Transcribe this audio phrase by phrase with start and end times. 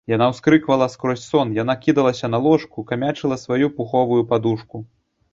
[0.11, 4.77] Яна ўскрыквала скрозь сон, яна кідалася на ложку, камячыла сваю пуховую падушку.